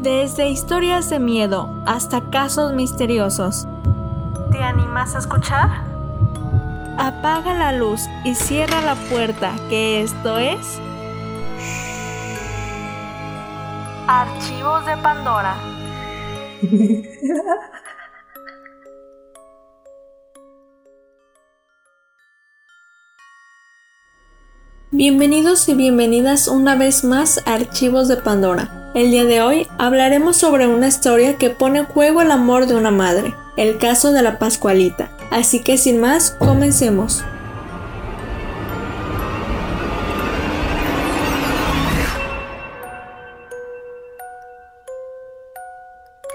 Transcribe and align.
Desde 0.00 0.48
historias 0.48 1.10
de 1.10 1.18
miedo 1.18 1.68
hasta 1.86 2.30
casos 2.30 2.72
misteriosos. 2.72 3.66
¿Te 4.50 4.62
animas 4.62 5.14
a 5.14 5.18
escuchar? 5.18 5.68
Apaga 6.98 7.54
la 7.54 7.72
luz 7.72 8.02
y 8.24 8.34
cierra 8.34 8.80
la 8.80 8.94
puerta, 8.94 9.54
que 9.68 10.02
esto 10.02 10.38
es... 10.38 10.80
Archivos 14.06 14.86
de 14.86 14.96
Pandora. 14.96 15.56
Bienvenidos 24.90 25.68
y 25.68 25.74
bienvenidas 25.74 26.48
una 26.48 26.74
vez 26.74 27.04
más 27.04 27.42
a 27.44 27.52
Archivos 27.52 28.08
de 28.08 28.16
Pandora. 28.16 28.90
El 28.94 29.10
día 29.10 29.26
de 29.26 29.42
hoy 29.42 29.66
hablaremos 29.76 30.38
sobre 30.38 30.66
una 30.66 30.88
historia 30.88 31.36
que 31.36 31.50
pone 31.50 31.80
en 31.80 31.84
juego 31.84 32.22
el 32.22 32.30
amor 32.30 32.66
de 32.66 32.74
una 32.74 32.90
madre, 32.90 33.34
el 33.58 33.76
caso 33.76 34.12
de 34.12 34.22
la 34.22 34.38
Pascualita. 34.38 35.10
Así 35.30 35.60
que 35.60 35.76
sin 35.76 36.00
más, 36.00 36.30
comencemos. 36.30 37.22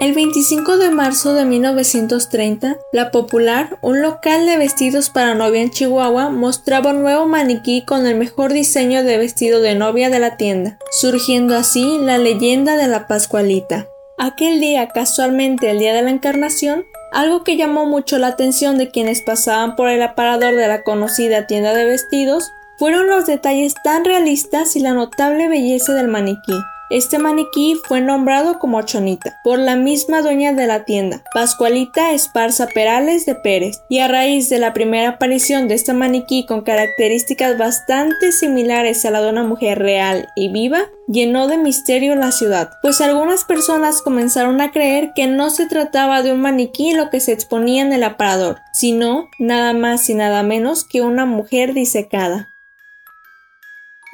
El 0.04 0.12
25 0.12 0.76
de 0.76 0.90
marzo 0.90 1.32
de 1.32 1.46
1930, 1.46 2.76
La 2.92 3.10
Popular, 3.10 3.78
un 3.80 4.02
local 4.02 4.44
de 4.44 4.58
vestidos 4.58 5.08
para 5.08 5.34
novia 5.34 5.62
en 5.62 5.70
Chihuahua, 5.70 6.28
mostraba 6.28 6.90
un 6.90 7.00
nuevo 7.00 7.26
maniquí 7.26 7.86
con 7.86 8.06
el 8.06 8.14
mejor 8.14 8.52
diseño 8.52 9.02
de 9.02 9.16
vestido 9.16 9.62
de 9.62 9.74
novia 9.74 10.10
de 10.10 10.18
la 10.18 10.36
tienda, 10.36 10.76
surgiendo 10.90 11.56
así 11.56 11.96
la 12.02 12.18
leyenda 12.18 12.76
de 12.76 12.86
la 12.86 13.06
Pascualita. 13.06 13.88
Aquel 14.18 14.60
día, 14.60 14.88
casualmente 14.88 15.70
el 15.70 15.78
día 15.78 15.94
de 15.94 16.02
la 16.02 16.10
Encarnación, 16.10 16.84
algo 17.10 17.42
que 17.42 17.56
llamó 17.56 17.86
mucho 17.86 18.18
la 18.18 18.26
atención 18.26 18.76
de 18.76 18.90
quienes 18.90 19.22
pasaban 19.22 19.74
por 19.74 19.88
el 19.88 20.02
aparador 20.02 20.54
de 20.54 20.68
la 20.68 20.82
conocida 20.82 21.46
tienda 21.46 21.72
de 21.72 21.86
vestidos 21.86 22.50
fueron 22.78 23.08
los 23.08 23.24
detalles 23.24 23.72
tan 23.82 24.04
realistas 24.04 24.76
y 24.76 24.80
la 24.80 24.92
notable 24.92 25.48
belleza 25.48 25.94
del 25.94 26.08
maniquí. 26.08 26.52
Este 26.90 27.18
maniquí 27.18 27.76
fue 27.88 28.02
nombrado 28.02 28.58
como 28.58 28.82
Chonita 28.82 29.40
por 29.42 29.58
la 29.58 29.74
misma 29.74 30.20
dueña 30.20 30.52
de 30.52 30.66
la 30.66 30.84
tienda, 30.84 31.22
Pascualita 31.32 32.12
Esparza 32.12 32.66
Perales 32.66 33.24
de 33.24 33.34
Pérez, 33.34 33.82
y 33.88 34.00
a 34.00 34.08
raíz 34.08 34.50
de 34.50 34.58
la 34.58 34.74
primera 34.74 35.10
aparición 35.10 35.66
de 35.66 35.74
este 35.74 35.94
maniquí 35.94 36.44
con 36.44 36.62
características 36.62 37.56
bastante 37.56 38.32
similares 38.32 39.04
a 39.04 39.10
la 39.10 39.22
de 39.22 39.30
una 39.30 39.44
mujer 39.44 39.78
real 39.78 40.28
y 40.36 40.52
viva, 40.52 40.90
llenó 41.08 41.48
de 41.48 41.56
misterio 41.56 42.14
la 42.16 42.32
ciudad, 42.32 42.70
pues 42.82 43.00
algunas 43.00 43.44
personas 43.44 44.02
comenzaron 44.02 44.60
a 44.60 44.70
creer 44.70 45.12
que 45.14 45.26
no 45.26 45.50
se 45.50 45.66
trataba 45.66 46.22
de 46.22 46.32
un 46.32 46.40
maniquí 46.40 46.92
lo 46.92 47.08
que 47.08 47.20
se 47.20 47.32
exponía 47.32 47.82
en 47.82 47.92
el 47.92 48.02
aparador, 48.02 48.58
sino 48.72 49.28
nada 49.38 49.72
más 49.72 50.08
y 50.10 50.14
nada 50.14 50.42
menos 50.42 50.84
que 50.84 51.00
una 51.00 51.24
mujer 51.24 51.72
disecada. 51.72 52.53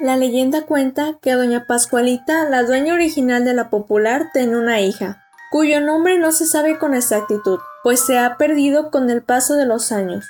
La 0.01 0.17
leyenda 0.17 0.63
cuenta 0.63 1.19
que 1.21 1.33
doña 1.33 1.65
Pascualita, 1.67 2.49
la 2.49 2.63
dueña 2.63 2.95
original 2.95 3.45
de 3.45 3.53
la 3.53 3.69
popular, 3.69 4.31
tenía 4.33 4.57
una 4.57 4.81
hija, 4.81 5.21
cuyo 5.51 5.79
nombre 5.79 6.17
no 6.17 6.31
se 6.31 6.47
sabe 6.47 6.79
con 6.79 6.95
exactitud, 6.95 7.59
pues 7.83 7.99
se 7.99 8.17
ha 8.17 8.35
perdido 8.35 8.89
con 8.89 9.11
el 9.11 9.21
paso 9.21 9.53
de 9.53 9.67
los 9.67 9.91
años. 9.91 10.25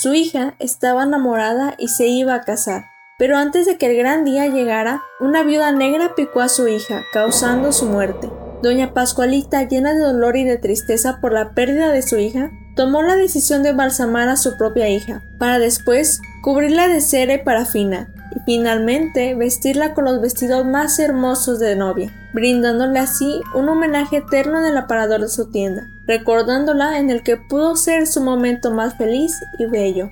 Su 0.00 0.14
hija 0.14 0.54
estaba 0.60 1.02
enamorada 1.02 1.74
y 1.76 1.88
se 1.88 2.06
iba 2.06 2.34
a 2.34 2.42
casar, 2.42 2.84
pero 3.18 3.36
antes 3.36 3.66
de 3.66 3.78
que 3.78 3.86
el 3.86 3.96
gran 3.96 4.24
día 4.24 4.46
llegara, 4.46 5.02
una 5.18 5.42
viuda 5.42 5.72
negra 5.72 6.14
picó 6.14 6.40
a 6.40 6.48
su 6.48 6.68
hija, 6.68 7.02
causando 7.12 7.72
su 7.72 7.86
muerte. 7.86 8.30
Doña 8.62 8.94
Pascualita, 8.94 9.64
llena 9.64 9.92
de 9.94 10.02
dolor 10.02 10.36
y 10.36 10.44
de 10.44 10.58
tristeza 10.58 11.20
por 11.20 11.32
la 11.32 11.50
pérdida 11.50 11.90
de 11.90 12.02
su 12.02 12.16
hija, 12.16 12.52
tomó 12.76 13.02
la 13.02 13.16
decisión 13.16 13.64
de 13.64 13.72
balsamar 13.72 14.28
a 14.28 14.36
su 14.36 14.56
propia 14.56 14.88
hija, 14.88 15.24
para 15.40 15.58
después 15.58 16.20
cubrirla 16.44 16.86
de 16.86 17.00
cera 17.00 17.34
y 17.34 17.38
parafina, 17.38 18.12
y 18.34 18.40
finalmente 18.44 19.34
vestirla 19.34 19.94
con 19.94 20.04
los 20.04 20.20
vestidos 20.20 20.66
más 20.66 20.98
hermosos 20.98 21.58
de 21.58 21.76
novia, 21.76 22.12
brindándole 22.32 22.98
así 22.98 23.40
un 23.54 23.68
homenaje 23.68 24.18
eterno 24.18 24.58
en 24.58 24.66
el 24.66 24.76
aparador 24.76 25.20
de 25.20 25.28
su 25.28 25.50
tienda, 25.50 25.86
recordándola 26.06 26.98
en 26.98 27.10
el 27.10 27.22
que 27.22 27.36
pudo 27.36 27.76
ser 27.76 28.06
su 28.06 28.20
momento 28.20 28.70
más 28.70 28.96
feliz 28.96 29.32
y 29.58 29.66
bello. 29.66 30.10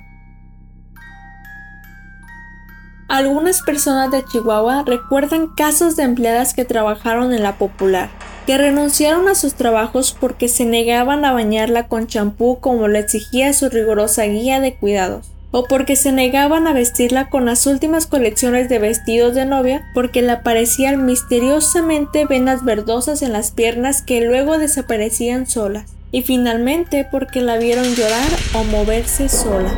Algunas 3.07 3.61
personas 3.61 4.09
de 4.11 4.25
Chihuahua 4.25 4.83
recuerdan 4.85 5.47
casos 5.55 5.95
de 5.95 6.03
empleadas 6.03 6.53
que 6.53 6.65
trabajaron 6.65 7.33
en 7.33 7.43
la 7.43 7.57
popular, 7.57 8.09
que 8.47 8.57
renunciaron 8.57 9.27
a 9.27 9.35
sus 9.35 9.53
trabajos 9.53 10.15
porque 10.19 10.47
se 10.47 10.65
negaban 10.65 11.23
a 11.23 11.31
bañarla 11.31 11.87
con 11.87 12.07
champú 12.07 12.59
como 12.59 12.87
lo 12.87 12.97
exigía 12.97 13.53
su 13.53 13.69
rigurosa 13.69 14.23
guía 14.23 14.59
de 14.59 14.75
cuidados 14.75 15.34
o 15.57 15.63
porque 15.63 15.95
se 15.95 16.11
negaban 16.11 16.67
a 16.67 16.73
vestirla 16.73 17.29
con 17.29 17.45
las 17.45 17.65
últimas 17.65 18.07
colecciones 18.07 18.67
de 18.67 18.77
vestidos 18.77 19.33
de 19.35 19.45
novia 19.45 19.89
porque 19.93 20.21
le 20.21 20.33
aparecían 20.33 21.05
misteriosamente 21.05 22.25
venas 22.25 22.65
verdosas 22.65 23.21
en 23.21 23.31
las 23.31 23.51
piernas 23.51 24.01
que 24.01 24.19
luego 24.19 24.57
desaparecían 24.57 25.47
solas, 25.47 25.93
y 26.11 26.23
finalmente 26.23 27.07
porque 27.09 27.39
la 27.39 27.55
vieron 27.55 27.85
llorar 27.85 28.27
o 28.53 28.65
moverse 28.65 29.29
sola. 29.29 29.71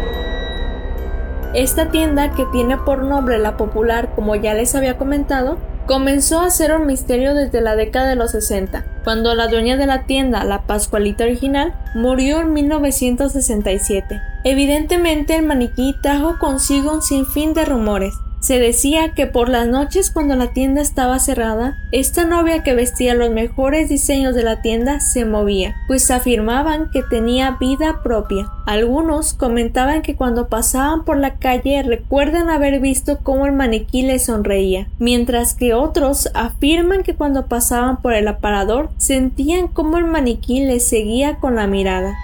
Esta 1.54 1.92
tienda, 1.92 2.32
que 2.32 2.46
tiene 2.52 2.78
por 2.78 3.04
nombre 3.04 3.38
La 3.38 3.56
Popular, 3.56 4.16
como 4.16 4.36
ya 4.36 4.56
les 4.56 4.74
había 4.74 4.98
comentado, 4.98 5.60
comenzó 5.86 6.42
a 6.42 6.50
ser 6.50 6.74
un 6.74 6.88
misterio 6.88 7.36
desde 7.36 7.62
la 7.62 7.76
década 7.76 8.10
de 8.10 8.16
los 8.16 8.32
60, 8.32 8.84
cuando 9.04 9.36
la 9.36 9.48
dueña 9.48 9.78
de 9.78 9.86
la 9.86 10.08
tienda, 10.08 10.44
la 10.44 10.64
Pascualita 10.64 11.26
original, 11.26 11.76
murió 11.94 12.42
en 12.42 12.52
1967. 12.54 14.20
Evidentemente 14.50 15.36
el 15.36 15.46
maniquí 15.46 15.94
trajo 16.02 16.40
consigo 16.40 16.94
un 16.94 17.02
sinfín 17.02 17.54
de 17.54 17.66
rumores, 17.66 18.14
se 18.40 18.60
decía 18.60 19.14
que 19.14 19.28
por 19.28 19.50
las 19.50 19.68
noches 19.68 20.10
cuando 20.10 20.38
la 20.38 20.54
tienda 20.54 20.82
estaba 20.82 21.20
cerrada, 21.20 21.76
esta 21.92 22.24
novia 22.24 22.64
que 22.64 22.76
vestía 22.76 23.14
los 23.14 23.30
mejores 23.30 23.90
diseños 23.90 24.36
de 24.36 24.44
la 24.44 24.62
tienda 24.62 25.02
se 25.02 25.26
movía, 25.26 25.76
pues 25.88 26.10
afirmaban 26.12 26.90
que 26.92 27.04
tenía 27.04 27.58
vida 27.60 28.00
propia. 28.04 28.48
Algunos 28.66 29.34
comentaban 29.34 30.02
que 30.02 30.16
cuando 30.16 30.48
pasaban 30.48 31.04
por 31.04 31.18
la 31.18 31.40
calle 31.40 31.84
recuerdan 31.84 32.50
haber 32.50 32.80
visto 32.80 33.18
cómo 33.22 33.48
el 33.48 33.52
maniquí 33.52 34.04
les 34.04 34.28
sonreía, 34.28 34.88
mientras 34.98 35.54
que 35.54 35.74
otros 35.74 36.30
afirman 36.34 37.04
que 37.04 37.16
cuando 37.16 37.48
pasaban 37.48 38.02
por 38.02 38.14
el 38.14 38.30
aparador 38.30 38.92
sentían 38.96 39.68
cómo 39.68 39.98
el 39.98 40.06
maniquí 40.06 40.64
les 40.64 40.88
seguía 40.88 41.36
con 41.42 41.56
la 41.56 41.68
mirada. 41.68 42.16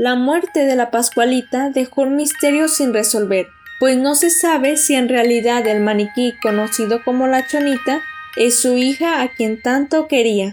La 0.00 0.14
muerte 0.14 0.64
de 0.64 0.76
la 0.76 0.90
Pascualita 0.90 1.68
dejó 1.68 2.00
un 2.00 2.16
misterio 2.16 2.68
sin 2.68 2.94
resolver, 2.94 3.48
pues 3.80 3.98
no 3.98 4.14
se 4.14 4.30
sabe 4.30 4.78
si 4.78 4.94
en 4.94 5.10
realidad 5.10 5.66
el 5.66 5.80
maniquí 5.80 6.34
conocido 6.42 7.04
como 7.04 7.26
la 7.26 7.46
Chonita 7.46 8.00
es 8.34 8.62
su 8.62 8.78
hija 8.78 9.20
a 9.20 9.28
quien 9.28 9.60
tanto 9.60 10.08
quería. 10.08 10.52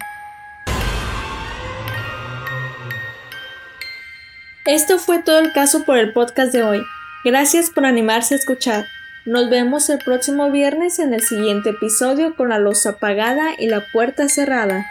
Esto 4.66 5.00
fue 5.00 5.20
todo 5.20 5.40
el 5.40 5.54
caso 5.54 5.86
por 5.86 5.98
el 5.98 6.12
podcast 6.12 6.52
de 6.52 6.64
hoy. 6.64 6.84
Gracias 7.24 7.70
por 7.70 7.86
animarse 7.86 8.34
a 8.34 8.40
escuchar. 8.40 8.84
Nos 9.26 9.50
vemos 9.50 9.90
el 9.90 10.00
próximo 10.00 10.52
viernes 10.52 11.00
en 11.00 11.14
el 11.14 11.22
siguiente 11.22 11.70
episodio 11.70 12.36
con 12.36 12.50
la 12.50 12.60
luz 12.60 12.86
apagada 12.86 13.52
y 13.58 13.68
la 13.68 13.82
puerta 13.94 14.28
cerrada. 14.28 14.86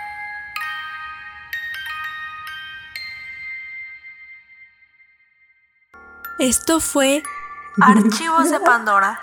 Esto 6.38 6.80
fue 6.80 7.22
Archivos 7.80 8.50
de 8.50 8.60
Pandora. 8.60 9.22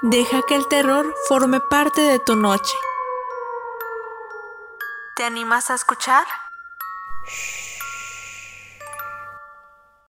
Deja 0.00 0.40
que 0.48 0.56
el 0.56 0.66
terror 0.68 1.14
forme 1.28 1.60
parte 1.60 2.00
de 2.00 2.18
tu 2.18 2.34
noche. 2.34 2.74
¿Te 5.16 5.24
animas 5.24 5.70
a 5.70 5.74
escuchar? 5.74 6.24